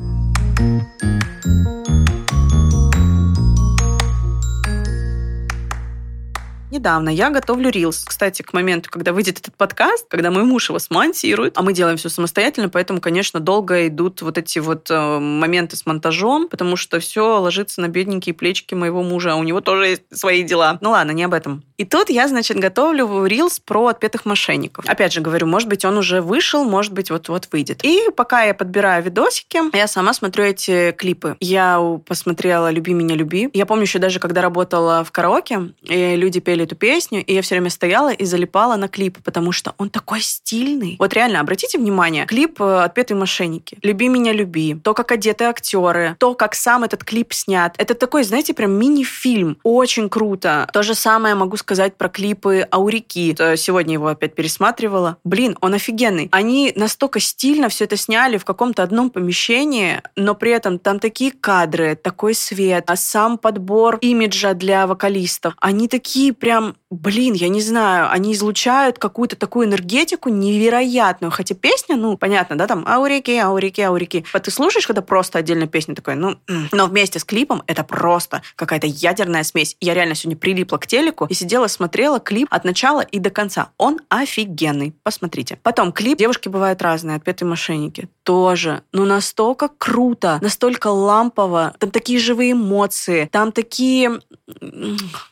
Недавно. 6.75 7.09
Я 7.09 7.29
готовлю 7.29 7.69
рилс. 7.69 8.03
Кстати, 8.05 8.41
к 8.41 8.53
моменту, 8.53 8.89
когда 8.89 9.13
выйдет 9.13 9.39
этот 9.39 9.55
подкаст, 9.55 10.07
когда 10.09 10.29
мой 10.29 10.43
муж 10.43 10.69
его 10.69 10.79
смонтирует, 10.79 11.57
а 11.57 11.61
мы 11.61 11.73
делаем 11.73 11.97
все 11.97 12.09
самостоятельно, 12.09 12.69
поэтому, 12.69 12.99
конечно, 12.99 13.39
долго 13.39 13.87
идут 13.87 14.21
вот 14.21 14.37
эти 14.37 14.59
вот 14.59 14.89
э, 14.91 15.19
моменты 15.19 15.77
с 15.77 15.85
монтажом, 15.85 16.47
потому 16.49 16.75
что 16.75 16.99
все 16.99 17.39
ложится 17.39 17.81
на 17.81 17.87
бедненькие 17.87 18.35
плечики 18.35 18.73
моего 18.73 19.03
мужа, 19.03 19.33
а 19.33 19.35
у 19.35 19.43
него 19.43 19.61
тоже 19.61 19.87
есть 19.87 20.01
свои 20.11 20.43
дела. 20.43 20.77
Ну 20.81 20.91
ладно, 20.91 21.11
не 21.11 21.23
об 21.23 21.33
этом. 21.33 21.63
И 21.77 21.85
тут 21.85 22.09
я, 22.09 22.27
значит, 22.27 22.57
готовлю 22.57 23.25
рилс 23.25 23.59
про 23.59 23.87
отпетых 23.87 24.25
мошенников. 24.25 24.85
Опять 24.87 25.13
же 25.13 25.21
говорю, 25.21 25.47
может 25.47 25.69
быть, 25.69 25.85
он 25.85 25.97
уже 25.97 26.21
вышел, 26.21 26.63
может 26.65 26.93
быть, 26.93 27.09
вот-вот 27.09 27.47
выйдет. 27.51 27.83
И 27.83 28.09
пока 28.15 28.43
я 28.43 28.53
подбираю 28.53 29.03
видосики, 29.03 29.59
я 29.75 29.87
сама 29.87 30.13
смотрю 30.13 30.43
эти 30.43 30.91
клипы. 30.91 31.37
Я 31.39 31.79
посмотрела 32.05 32.69
«Люби 32.69 32.93
меня, 32.93 33.15
люби». 33.15 33.49
Я 33.53 33.65
помню 33.65 33.83
еще 33.83 33.99
даже, 33.99 34.19
когда 34.19 34.41
работала 34.41 35.03
в 35.03 35.11
караоке, 35.11 35.71
и 35.83 36.15
люди 36.15 36.39
пели 36.39 36.64
эту 36.65 36.75
песню, 36.75 37.23
и 37.23 37.33
я 37.33 37.41
все 37.41 37.55
время 37.55 37.69
стояла 37.69 38.11
и 38.11 38.25
залипала 38.25 38.75
на 38.75 38.87
клип, 38.87 39.19
потому 39.23 39.51
что 39.51 39.73
он 39.77 39.89
такой 39.89 40.21
стильный. 40.21 40.95
Вот 40.99 41.13
реально, 41.13 41.39
обратите 41.39 41.77
внимание, 41.77 42.25
клип 42.25 42.61
э, 42.61 42.83
«Отпетые 42.83 43.17
мошенники», 43.17 43.77
«Люби 43.81 44.07
меня, 44.07 44.33
люби», 44.33 44.75
то, 44.75 44.93
как 44.93 45.11
одеты 45.11 45.45
актеры, 45.45 46.15
то, 46.19 46.33
как 46.35 46.55
сам 46.55 46.83
этот 46.83 47.03
клип 47.03 47.33
снят. 47.33 47.73
Это 47.77 47.93
такой, 47.93 48.23
знаете, 48.23 48.53
прям 48.53 48.71
мини-фильм. 48.71 49.57
Очень 49.63 50.09
круто. 50.09 50.67
То 50.73 50.83
же 50.83 50.95
самое 50.95 51.35
могу 51.35 51.57
сказать 51.57 51.95
про 51.95 52.09
клипы 52.09 52.67
Аурики. 52.71 53.35
Сегодня 53.57 53.93
его 53.93 54.07
опять 54.07 54.35
пересматривала. 54.35 55.17
Блин, 55.23 55.57
он 55.61 55.73
офигенный. 55.73 56.29
Они 56.31 56.73
настолько 56.75 57.19
стильно 57.19 57.69
все 57.69 57.85
это 57.85 57.97
сняли 57.97 58.37
в 58.37 58.45
каком-то 58.45 58.83
одном 58.83 59.09
помещении, 59.09 60.01
но 60.15 60.35
при 60.35 60.51
этом 60.51 60.79
там 60.79 60.99
такие 60.99 61.31
кадры, 61.31 61.95
такой 61.95 62.33
свет, 62.33 62.85
а 62.87 62.95
сам 62.95 63.37
подбор 63.37 63.97
имиджа 64.01 64.53
для 64.53 64.87
вокалистов. 64.87 65.53
Они 65.59 65.87
такие 65.87 66.33
прям 66.33 66.54
прям, 66.55 66.75
блин, 66.95 67.33
я 67.33 67.49
не 67.49 67.61
знаю, 67.61 68.09
они 68.11 68.33
излучают 68.33 68.99
какую-то 68.99 69.35
такую 69.35 69.67
энергетику 69.67 70.29
невероятную. 70.29 71.31
Хотя 71.31 71.55
песня, 71.55 71.95
ну, 71.95 72.17
понятно, 72.17 72.57
да, 72.57 72.67
там 72.67 72.85
аурики, 72.87 73.31
аурики, 73.31 73.81
аурики. 73.81 74.25
А 74.33 74.39
ты 74.39 74.51
слушаешь, 74.51 74.87
когда 74.87 75.01
просто 75.01 75.39
отдельная 75.39 75.67
песня 75.67 75.95
такой, 75.95 76.15
ну, 76.15 76.37
но 76.71 76.87
вместе 76.87 77.19
с 77.19 77.23
клипом 77.23 77.63
это 77.67 77.83
просто 77.83 78.41
какая-то 78.55 78.87
ядерная 78.87 79.43
смесь. 79.43 79.77
Я 79.79 79.93
реально 79.93 80.15
сегодня 80.15 80.37
прилипла 80.37 80.77
к 80.77 80.87
телеку 80.87 81.25
и 81.29 81.33
сидела, 81.33 81.67
смотрела 81.67 82.19
клип 82.19 82.47
от 82.51 82.63
начала 82.63 83.01
и 83.01 83.19
до 83.19 83.29
конца. 83.29 83.69
Он 83.77 83.99
офигенный. 84.09 84.93
Посмотрите. 85.03 85.59
Потом 85.63 85.91
клип 85.91 86.17
«Девушки 86.17 86.49
бывают 86.49 86.81
разные» 86.81 87.17
«Отпетые 87.17 87.47
мошенники». 87.47 88.09
Тоже. 88.23 88.81
Ну, 88.91 89.05
настолько 89.05 89.69
круто, 89.77 90.39
настолько 90.41 90.87
лампово. 90.87 91.75
Там 91.79 91.91
такие 91.91 92.19
живые 92.19 92.53
эмоции, 92.53 93.29
там 93.31 93.51
такие... 93.51 94.19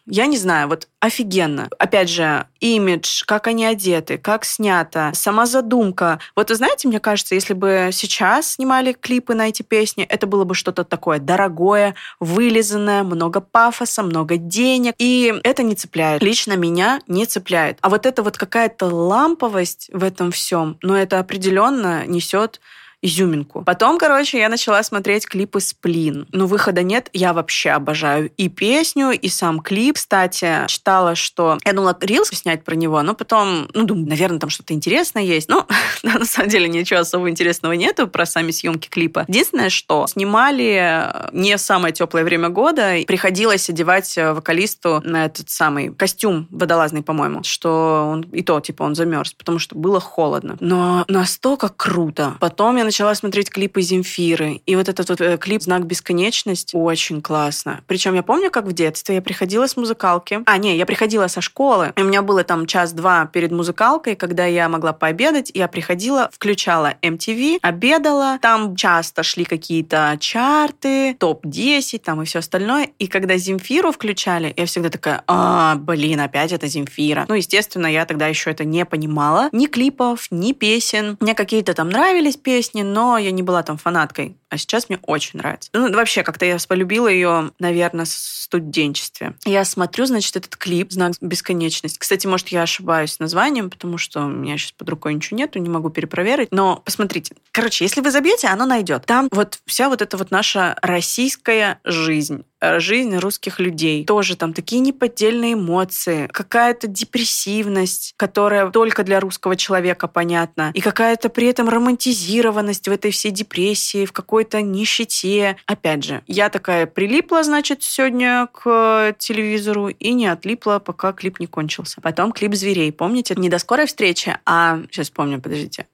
Я 0.05 0.25
не 0.25 0.37
знаю, 0.37 0.67
вот 0.67 0.87
офигенно. 0.99 1.52
Опять 1.77 2.09
же, 2.09 2.45
имидж, 2.59 3.23
как 3.25 3.47
они 3.47 3.65
одеты, 3.65 4.17
как 4.17 4.45
снято, 4.45 5.11
сама 5.13 5.45
задумка. 5.45 6.19
Вот 6.35 6.49
вы 6.49 6.55
знаете, 6.55 6.87
мне 6.87 6.99
кажется, 6.99 7.35
если 7.35 7.53
бы 7.53 7.89
сейчас 7.91 8.53
снимали 8.53 8.93
клипы 8.93 9.33
на 9.33 9.49
эти 9.49 9.63
песни, 9.63 10.03
это 10.03 10.27
было 10.27 10.43
бы 10.43 10.55
что-то 10.55 10.83
такое 10.83 11.19
дорогое, 11.19 11.95
вылизанное, 12.19 13.03
много 13.03 13.41
пафоса, 13.41 14.03
много 14.03 14.37
денег. 14.37 14.95
И 14.97 15.33
это 15.43 15.63
не 15.63 15.75
цепляет. 15.75 16.21
Лично 16.21 16.53
меня 16.53 17.01
не 17.07 17.25
цепляет. 17.25 17.77
А 17.81 17.89
вот 17.89 18.05
это 18.05 18.23
вот 18.23 18.37
какая-то 18.37 18.87
ламповость 18.87 19.89
в 19.93 20.03
этом 20.03 20.31
всем, 20.31 20.77
но 20.81 20.93
ну, 20.93 20.99
это 20.99 21.19
определенно 21.19 22.05
несет 22.05 22.59
изюминку. 23.03 23.63
Потом, 23.63 23.99
короче, 23.99 24.39
я 24.39 24.49
начала 24.49 24.81
смотреть 24.81 25.27
клипы 25.27 25.59
«Сплин». 25.59 26.25
Но 26.31 26.47
выхода 26.47 26.83
нет, 26.83 27.09
я 27.13 27.33
вообще 27.33 27.71
обожаю 27.71 28.31
и 28.37 28.47
песню, 28.47 29.11
и 29.11 29.27
сам 29.27 29.59
клип. 29.59 29.95
Кстати, 29.95 30.65
читала, 30.67 31.15
что... 31.15 31.57
Я 31.65 31.73
думала, 31.73 31.95
рилс 31.99 32.29
снять 32.29 32.63
про 32.63 32.75
него, 32.75 33.01
но 33.03 33.13
потом, 33.13 33.67
ну, 33.73 33.83
думаю, 33.83 34.07
наверное, 34.07 34.39
там 34.39 34.49
что-то 34.49 34.73
интересное 34.73 35.23
есть. 35.23 35.49
Но 35.49 35.67
на 36.03 36.25
самом 36.25 36.49
деле 36.49 36.69
ничего 36.69 37.01
особо 37.01 37.29
интересного 37.29 37.73
нету 37.73 38.07
про 38.07 38.25
сами 38.25 38.51
съемки 38.51 38.87
клипа. 38.87 39.25
Единственное, 39.27 39.69
что 39.69 40.07
снимали 40.07 41.13
не 41.33 41.57
в 41.57 41.59
самое 41.59 41.93
теплое 41.93 42.23
время 42.23 42.49
года, 42.49 42.95
приходилось 43.05 43.69
одевать 43.69 44.17
вокалисту 44.17 45.01
на 45.03 45.25
этот 45.25 45.49
самый 45.49 45.93
костюм 45.93 46.47
водолазный, 46.51 47.03
по-моему, 47.03 47.43
что 47.43 48.07
он 48.09 48.21
и 48.31 48.43
то, 48.43 48.61
типа, 48.61 48.83
он 48.83 48.95
замерз, 48.95 49.33
потому 49.33 49.59
что 49.59 49.75
было 49.75 49.99
холодно. 49.99 50.55
Но 50.61 51.03
настолько 51.09 51.67
круто. 51.67 52.35
Потом 52.39 52.77
я 52.77 52.85
начала 52.93 53.15
смотреть 53.15 53.49
клипы 53.49 53.81
Земфиры. 53.81 54.61
И 54.67 54.75
вот 54.75 54.87
этот 54.87 55.09
вот 55.09 55.19
э, 55.19 55.39
клип 55.39 55.63
«Знак 55.63 55.87
бесконечности» 55.87 56.75
очень 56.75 57.23
классно. 57.23 57.81
Причем 57.87 58.13
я 58.13 58.21
помню, 58.21 58.51
как 58.51 58.65
в 58.65 58.71
детстве 58.71 59.15
я 59.15 59.21
приходила 59.23 59.65
с 59.65 59.75
музыкалки. 59.75 60.41
А, 60.45 60.57
не, 60.59 60.77
я 60.77 60.85
приходила 60.85 61.25
со 61.25 61.41
школы. 61.41 61.91
У 61.95 62.03
меня 62.03 62.21
было 62.21 62.43
там 62.43 62.67
час-два 62.67 63.25
перед 63.25 63.51
музыкалкой, 63.51 64.15
когда 64.15 64.45
я 64.45 64.69
могла 64.69 64.93
пообедать. 64.93 65.49
Я 65.55 65.67
приходила, 65.67 66.29
включала 66.31 66.93
MTV, 67.01 67.57
обедала. 67.63 68.37
Там 68.39 68.75
часто 68.75 69.23
шли 69.23 69.45
какие-то 69.45 70.15
чарты, 70.19 71.15
топ-10 71.15 71.97
там 71.97 72.21
и 72.21 72.25
все 72.25 72.39
остальное. 72.39 72.89
И 72.99 73.07
когда 73.07 73.37
Земфиру 73.37 73.91
включали, 73.91 74.53
я 74.55 74.67
всегда 74.67 74.91
такая, 74.91 75.23
а, 75.25 75.77
блин, 75.77 76.19
опять 76.19 76.51
это 76.51 76.67
Земфира. 76.67 77.25
Ну, 77.27 77.33
естественно, 77.33 77.87
я 77.87 78.05
тогда 78.05 78.27
еще 78.27 78.51
это 78.51 78.65
не 78.65 78.85
понимала. 78.85 79.49
Ни 79.51 79.65
клипов, 79.65 80.27
ни 80.29 80.51
песен. 80.51 81.17
Мне 81.19 81.33
какие-то 81.33 81.73
там 81.73 81.89
нравились 81.89 82.37
песни, 82.37 82.82
но 82.83 83.17
я 83.17 83.31
не 83.31 83.43
была 83.43 83.63
там 83.63 83.77
фанаткой. 83.77 84.37
А 84.49 84.57
сейчас 84.57 84.87
мне 84.87 84.99
очень 85.01 85.39
нравится. 85.39 85.69
Ну, 85.73 85.91
вообще, 85.91 86.23
как-то 86.23 86.45
я 86.45 86.57
полюбила 86.67 87.07
ее, 87.07 87.51
наверное, 87.59 88.05
в 88.05 88.09
студенчестве. 88.09 89.33
Я 89.45 89.65
смотрю, 89.65 90.05
значит, 90.05 90.35
этот 90.35 90.55
клип 90.55 90.91
«Знак 90.91 91.13
бесконечности». 91.21 91.97
Кстати, 91.97 92.27
может, 92.27 92.49
я 92.49 92.61
ошибаюсь 92.61 93.19
названием, 93.19 93.69
потому 93.69 93.97
что 93.97 94.25
у 94.25 94.29
меня 94.29 94.57
сейчас 94.57 94.73
под 94.73 94.89
рукой 94.89 95.15
ничего 95.15 95.37
нету, 95.37 95.59
не 95.59 95.69
могу 95.69 95.89
перепроверить. 95.89 96.49
Но 96.51 96.77
посмотрите. 96.77 97.35
Короче, 97.51 97.83
если 97.85 98.01
вы 98.01 98.11
забьете, 98.11 98.47
оно 98.47 98.65
найдет. 98.65 99.05
Там 99.05 99.27
вот 99.31 99.59
вся 99.65 99.89
вот 99.89 100.01
эта 100.01 100.17
вот 100.17 100.29
наша 100.29 100.77
российская 100.81 101.79
жизнь 101.83 102.45
жизнь 102.79 103.15
русских 103.17 103.59
людей. 103.59 104.05
Тоже 104.05 104.35
там 104.35 104.53
такие 104.53 104.81
неподдельные 104.81 105.53
эмоции, 105.53 106.27
какая-то 106.31 106.87
депрессивность, 106.87 108.13
которая 108.17 108.69
только 108.69 109.03
для 109.03 109.19
русского 109.19 109.55
человека 109.55 110.07
понятна, 110.07 110.71
и 110.73 110.81
какая-то 110.81 111.29
при 111.29 111.47
этом 111.47 111.69
романтизированность 111.69 112.87
в 112.87 112.91
этой 112.91 113.11
всей 113.11 113.31
депрессии, 113.31 114.05
в 114.05 114.11
какой-то 114.11 114.61
нищете. 114.61 115.57
Опять 115.65 116.03
же, 116.03 116.21
я 116.27 116.49
такая 116.49 116.85
прилипла, 116.85 117.43
значит, 117.43 117.83
сегодня 117.83 118.47
к 118.51 119.15
телевизору 119.17 119.89
и 119.89 120.13
не 120.13 120.27
отлипла, 120.27 120.79
пока 120.79 121.13
клип 121.13 121.39
не 121.39 121.47
кончился. 121.47 122.01
Потом 122.01 122.31
клип 122.31 122.53
«Зверей». 122.55 122.91
Помните? 122.91 123.35
Не 123.35 123.49
до 123.49 123.59
скорой 123.59 123.87
встречи, 123.87 124.37
а... 124.45 124.81
Сейчас 124.91 125.09
помню, 125.09 125.41
подождите. 125.41 125.87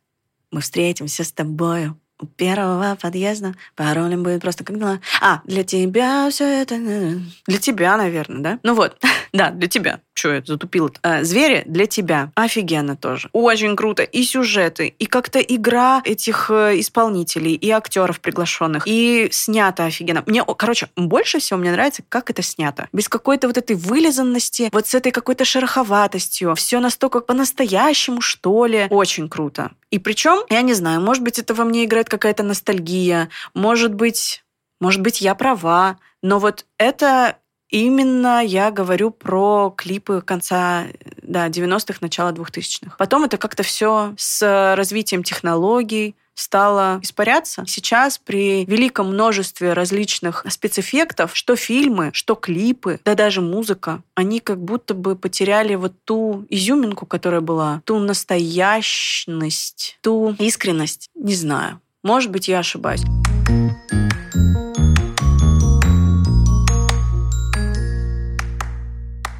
Мы 0.52 0.62
встретимся 0.62 1.24
с 1.24 1.32
тобою 1.32 1.98
у 2.20 2.26
первого 2.26 2.98
подъезда 3.02 3.54
паролем 3.76 4.24
будет 4.24 4.42
просто 4.42 4.64
как 4.64 4.78
дела. 4.78 5.00
А, 5.22 5.42
для 5.46 5.64
тебя 5.64 6.30
все 6.30 6.62
это... 6.62 6.78
Для 7.48 7.58
тебя, 7.60 7.98
наверное, 7.98 8.42
да? 8.42 8.60
Ну 8.64 8.76
вот, 8.76 8.98
да, 9.34 9.52
для 9.52 9.68
тебя. 9.68 10.02
Че 10.20 10.34
я 10.34 10.42
затупила 10.46 10.88
-то? 10.88 11.00
А, 11.02 11.24
Звери 11.24 11.64
для 11.66 11.86
тебя. 11.86 12.32
Офигенно 12.36 12.98
тоже. 12.98 13.30
Очень 13.32 13.78
круто. 13.78 14.04
И 14.04 14.24
сюжеты, 14.24 14.94
и 15.00 15.06
как-то 15.06 15.40
игра 15.40 16.02
этих 16.04 16.52
э, 16.52 16.78
исполнителей, 16.80 17.54
и 17.54 17.70
актеров 17.70 18.20
приглашенных, 18.20 18.84
и 18.86 19.30
снято 19.32 19.86
офигенно. 19.86 20.24
Мне, 20.26 20.44
короче, 20.44 20.90
больше 20.98 21.40
всего 21.40 21.60
мне 21.60 21.72
нравится, 21.72 22.04
как 22.10 22.30
это 22.30 22.42
снято. 22.42 22.90
Без 22.92 23.08
какой-то 23.08 23.48
вот 23.48 23.58
этой 23.58 23.78
вылизанности, 23.78 24.70
вот 24.74 24.88
с 24.88 24.94
этой 24.94 25.14
какой-то 25.14 25.46
шероховатостью. 25.46 26.54
Все 26.56 26.82
настолько 26.82 27.22
по-настоящему, 27.22 28.20
что 28.20 28.66
ли. 28.66 28.88
Очень 28.90 29.30
круто. 29.30 29.72
И 29.90 30.00
причем, 30.00 30.44
я 30.50 30.62
не 30.64 30.74
знаю, 30.74 31.00
может 31.00 31.24
быть, 31.24 31.40
это 31.40 31.54
во 31.54 31.64
мне 31.64 31.86
играет 31.86 32.10
какая-то 32.10 32.44
ностальгия, 32.44 33.30
может 33.54 33.94
быть, 33.94 34.44
может 34.82 35.02
быть, 35.02 35.22
я 35.22 35.34
права, 35.34 35.98
но 36.22 36.40
вот 36.40 36.66
это 36.78 37.38
Именно 37.70 38.44
я 38.44 38.72
говорю 38.72 39.12
про 39.12 39.74
клипы 39.78 40.22
конца 40.22 40.88
да, 41.22 41.48
90-х, 41.48 42.00
начала 42.02 42.32
2000-х. 42.32 42.96
Потом 42.98 43.24
это 43.24 43.38
как-то 43.38 43.64
все 43.64 44.14
с 44.18 44.76
развитием 44.76 45.24
технологий, 45.24 46.16
стало 46.40 47.00
испаряться. 47.02 47.66
Сейчас 47.68 48.18
при 48.18 48.66
великом 48.66 49.14
множестве 49.14 49.74
различных 49.74 50.46
спецэффектов, 50.48 51.36
что 51.36 51.56
фильмы, 51.56 52.12
что 52.14 52.36
клипы, 52.36 53.00
да 53.04 53.16
даже 53.16 53.42
музыка, 53.42 54.02
они 54.16 54.40
как 54.40 54.64
будто 54.64 54.94
бы 54.94 55.16
потеряли 55.16 55.76
вот 55.76 55.94
ту 56.06 56.46
изюминку, 56.50 57.06
которая 57.06 57.42
была, 57.42 57.82
ту 57.86 58.00
настоящность, 58.00 59.98
ту 60.02 60.36
искренность. 60.40 61.10
Не 61.14 61.36
знаю. 61.36 61.82
Может 62.04 62.32
быть, 62.32 62.48
я 62.48 62.60
ошибаюсь. 62.60 63.02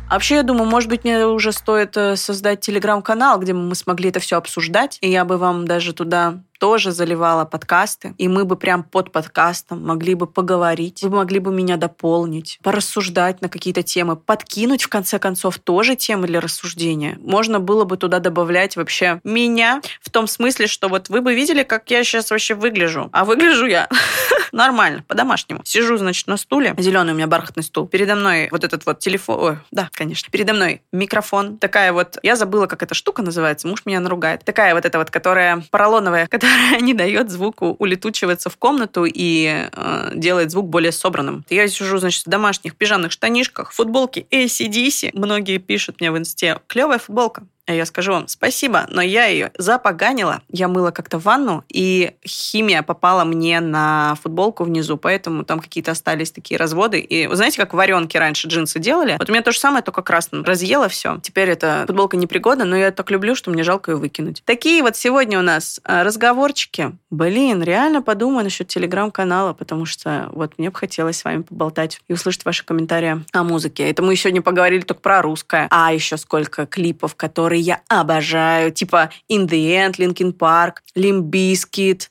А 0.10 0.16
вообще, 0.16 0.38
я 0.38 0.44
думаю, 0.44 0.68
может 0.68 0.90
быть, 0.90 1.04
мне 1.04 1.28
уже 1.28 1.52
стоит 1.52 1.96
э, 1.96 2.16
создать 2.16 2.62
телеграм-канал, 2.62 3.40
где 3.40 3.54
мы 3.54 3.76
смогли 3.76 4.10
это 4.10 4.20
все 4.20 4.38
обсуждать, 4.38 4.98
и 5.02 5.10
я 5.12 5.24
бы 5.24 5.38
вам 5.38 5.68
даже 5.68 5.94
туда 5.94 6.40
тоже 6.60 6.92
заливала 6.92 7.46
подкасты, 7.46 8.14
и 8.18 8.28
мы 8.28 8.46
бы 8.46 8.56
прям 8.56 8.84
под 8.84 9.12
подкастом 9.12 9.84
могли 9.86 10.14
бы 10.14 10.28
поговорить, 10.28 11.02
вы 11.02 11.10
могли 11.10 11.40
бы 11.40 11.52
меня 11.52 11.78
дополнить, 11.78 12.60
порассуждать 12.62 13.42
на 13.42 13.50
какие-то 13.50 13.82
темы, 13.82 14.16
подкинуть, 14.16 14.84
в 14.84 14.90
конце 14.90 15.18
концов, 15.20 15.58
тоже 15.58 15.96
темы 15.96 16.28
для 16.28 16.42
рассуждения. 16.42 17.18
Можно 17.22 17.60
было 17.60 17.86
бы 17.86 17.98
туда 17.98 18.20
добавлять 18.20 18.76
вообще 18.76 19.22
меня, 19.24 19.82
в 20.02 20.10
том 20.10 20.28
смысле, 20.28 20.68
что 20.68 20.90
вот 20.90 21.10
вы 21.10 21.22
бы 21.22 21.34
видели, 21.34 21.64
как 21.64 21.90
я 21.90 22.04
сейчас 22.04 22.30
вообще 22.30 22.54
выгляжу. 22.54 23.10
А 23.14 23.24
выгляжу 23.24 23.66
я 23.66 23.88
нормально, 24.52 25.04
по-домашнему. 25.08 25.62
Сижу, 25.64 25.98
значит, 25.98 26.28
на 26.28 26.38
стуле, 26.38 26.76
зеленый 26.78 27.14
у 27.14 27.16
меня 27.16 27.28
бархатный 27.28 27.64
стул, 27.64 27.88
передо 27.88 28.16
мной 28.16 28.50
вот 28.52 28.64
этот 28.64 28.86
вот 28.86 29.00
телефон, 29.00 29.40
ой, 29.40 29.58
да, 29.72 29.90
конечно, 29.94 30.30
передо 30.30 30.54
мной 30.54 30.82
микрофон, 30.92 31.58
такая 31.58 31.94
вот, 31.94 32.18
я 32.22 32.36
забыла, 32.36 32.68
как 32.68 32.84
эта 32.84 32.94
штука 32.94 33.22
называется, 33.22 33.68
муж 33.68 33.86
меня 33.86 34.02
наругает, 34.02 34.44
такая 34.44 34.76
вот 34.76 34.86
эта 34.86 34.98
вот, 34.98 35.10
которая 35.10 35.64
поролоновая, 35.72 36.28
которая 36.40 36.49
которая 36.50 36.82
не 36.82 36.94
дает 36.94 37.30
звуку 37.30 37.76
улетучиваться 37.80 38.50
в 38.50 38.58
комнату 38.58 39.06
и 39.06 39.68
э, 39.72 40.12
делает 40.16 40.52
звук 40.52 40.70
более 40.70 40.92
собранным. 40.92 41.46
Я 41.50 41.68
сижу, 41.68 41.98
значит, 41.98 42.26
в 42.26 42.30
домашних 42.30 42.76
пижамных 42.76 43.12
штанишках, 43.12 43.72
футболке 43.72 44.26
ACDC. 44.32 45.12
Многие 45.14 45.58
пишут 45.58 46.00
мне 46.00 46.12
в 46.12 46.18
инсте, 46.18 46.60
клевая 46.68 47.00
футболка. 47.00 47.44
А 47.70 47.74
я 47.74 47.86
скажу 47.86 48.14
вам 48.14 48.28
спасибо, 48.28 48.88
но 48.90 49.00
я 49.00 49.26
ее 49.26 49.52
запоганила. 49.56 50.42
Я 50.50 50.68
мыла 50.68 50.90
как-то 50.90 51.20
ванну, 51.20 51.64
и 51.70 52.14
химия 52.26 52.82
попала 52.82 53.26
мне 53.26 53.60
на 53.60 54.16
футболку 54.24 54.64
внизу, 54.64 54.98
поэтому 54.98 55.44
там 55.44 55.60
какие-то 55.60 55.92
остались 55.92 56.32
такие 56.32 56.58
разводы. 56.58 57.00
И 57.00 57.28
вы 57.28 57.36
знаете, 57.36 57.58
как 57.58 57.76
варенки 57.76 58.18
раньше 58.18 58.48
джинсы 58.48 58.80
делали? 58.80 59.18
Вот 59.20 59.30
у 59.30 59.32
меня 59.32 59.44
то 59.44 59.52
же 59.52 59.60
самое, 59.60 59.84
только 59.84 60.02
красным. 60.02 60.44
Разъела 60.44 60.90
все. 60.90 61.20
Теперь 61.22 61.52
эта 61.52 61.84
футболка 61.86 62.18
непригодна, 62.18 62.66
но 62.66 62.76
я 62.76 62.90
так 62.90 63.12
люблю, 63.12 63.36
что 63.36 63.52
мне 63.52 63.62
жалко 63.62 63.92
ее 63.92 63.98
выкинуть. 63.98 64.42
Такие 64.46 64.82
вот 64.82 64.96
сегодня 64.96 65.38
у 65.38 65.44
нас 65.44 65.80
а, 65.84 66.04
разговорчики. 66.04 66.98
Блин, 67.12 67.62
реально 67.62 68.02
подумай 68.02 68.44
насчет 68.44 68.68
телеграм-канала, 68.68 69.54
потому 69.54 69.86
что 69.86 70.30
вот 70.32 70.58
мне 70.58 70.72
бы 70.72 70.76
хотелось 70.76 71.20
с 71.20 71.24
вами 71.24 71.44
поболтать 71.44 72.02
и 72.08 72.14
услышать 72.14 72.46
ваши 72.46 72.66
комментарии 72.66 73.24
о 73.32 73.44
музыке. 73.44 73.88
Это 73.88 74.02
мы 74.02 74.16
сегодня 74.16 74.42
поговорили 74.42 74.82
только 74.82 75.04
про 75.04 75.22
русское. 75.22 75.68
А 75.70 75.94
еще 75.94 76.18
сколько 76.18 76.66
клипов, 76.66 77.14
которые 77.14 77.59
которые 77.60 77.62
я 77.62 77.82
обожаю, 77.88 78.72
типа 78.72 79.10
In 79.32 79.48
the 79.48 79.76
End, 79.76 79.98
Linkin 79.98 80.34
Park, 80.34 80.78
Limp. 80.96 81.30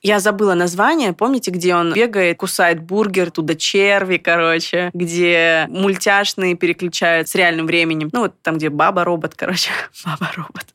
Я 0.03 0.21
забыла 0.21 0.55
название, 0.55 1.13
помните, 1.13 1.51
где 1.51 1.75
он 1.75 1.93
бегает, 1.93 2.39
кусает 2.39 2.81
бургер, 2.81 3.31
туда 3.31 3.55
черви, 3.55 4.19
короче, 4.19 4.91
где 4.95 5.67
мультяшные 5.69 6.55
переключают 6.55 7.29
с 7.29 7.35
реальным 7.35 7.67
временем. 7.67 8.11
Ну, 8.13 8.21
вот 8.21 8.35
там, 8.43 8.57
где 8.57 8.69
баба-робот, 8.69 9.35
короче, 9.35 9.71
баба-робот. 10.05 10.67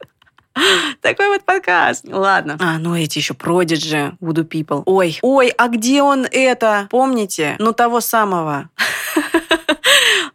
Такой 1.02 1.30
вот 1.30 1.44
подкаст. 1.44 2.06
Ладно. 2.08 2.58
А, 2.60 2.78
ну 2.78 2.96
эти 2.96 3.18
еще 3.18 3.34
Prodigy, 3.34 4.14
Voodoo 4.22 4.48
People. 4.48 4.84
Ой, 4.86 5.18
ой, 5.22 5.50
а 5.50 5.68
где 5.68 6.04
он 6.04 6.28
это? 6.32 6.88
Помните? 6.92 7.56
Ну 7.60 7.74
того 7.74 8.02
самого. 8.02 8.70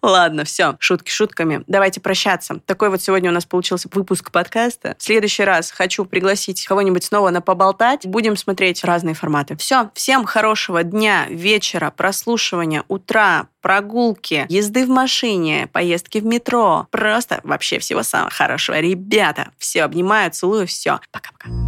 Ладно, 0.03 0.45
все, 0.45 0.77
шутки 0.79 1.11
шутками. 1.11 1.65
Давайте 1.67 2.01
прощаться. 2.01 2.61
Такой 2.67 2.91
вот 2.91 3.03
сегодня 3.03 3.31
у 3.31 3.35
нас 3.35 3.45
получился 3.45 3.89
выпуск 3.93 4.31
подкаста. 4.31 4.95
В 4.99 5.03
следующий 5.03 5.45
раз 5.45 5.71
хочу 5.71 6.05
пригласить 6.05 6.65
кого-нибудь 6.67 7.05
снова 7.05 7.31
на 7.31 7.41
поболтать. 7.41 8.07
Будем 8.07 8.37
смотреть 8.37 8.85
разные 8.85 9.15
форматы. 9.15 9.57
Все, 9.57 9.91
всем 9.95 10.25
хорошего 10.25 10.83
дня, 10.83 11.27
вечера, 11.29 11.91
прослушивания, 11.91 12.85
утра, 12.89 13.49
прогулки, 13.61 14.47
езды 14.49 14.87
в 14.87 14.89
машине, 14.89 15.69
поездки 15.73 16.19
в 16.19 16.25
метро. 16.25 16.87
Просто 16.91 17.41
вообще 17.43 17.79
всего 17.79 18.03
самого 18.03 18.31
хорошего. 18.31 18.79
Ребята, 18.79 19.51
все 19.59 19.83
обнимаю, 19.83 20.31
целую, 20.31 20.67
все. 20.67 21.01
Пока-пока. 21.11 21.68